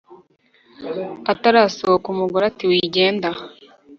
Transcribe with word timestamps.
atarasohoka 1.31 2.05
umugore 2.13 2.43
ati"wigenda 2.51 3.29